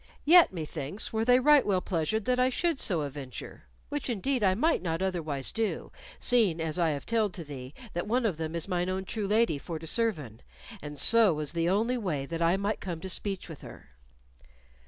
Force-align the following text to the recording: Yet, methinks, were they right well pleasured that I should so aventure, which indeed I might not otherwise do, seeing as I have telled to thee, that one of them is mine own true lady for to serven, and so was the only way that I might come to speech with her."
Yet, 0.25 0.51
methinks, 0.51 1.13
were 1.13 1.23
they 1.23 1.39
right 1.39 1.63
well 1.63 1.79
pleasured 1.79 2.25
that 2.25 2.39
I 2.39 2.49
should 2.49 2.79
so 2.79 3.01
aventure, 3.01 3.65
which 3.89 4.09
indeed 4.09 4.43
I 4.43 4.55
might 4.55 4.81
not 4.81 4.99
otherwise 4.99 5.51
do, 5.51 5.91
seeing 6.17 6.59
as 6.59 6.79
I 6.79 6.89
have 6.89 7.05
telled 7.05 7.35
to 7.35 7.43
thee, 7.43 7.75
that 7.93 8.07
one 8.07 8.25
of 8.25 8.37
them 8.37 8.55
is 8.55 8.67
mine 8.67 8.89
own 8.89 9.05
true 9.05 9.27
lady 9.27 9.59
for 9.59 9.77
to 9.77 9.85
serven, 9.85 10.39
and 10.81 10.97
so 10.97 11.35
was 11.35 11.51
the 11.53 11.69
only 11.69 11.99
way 11.99 12.25
that 12.25 12.41
I 12.41 12.57
might 12.57 12.79
come 12.81 12.99
to 13.01 13.09
speech 13.11 13.47
with 13.47 13.61
her." 13.61 13.91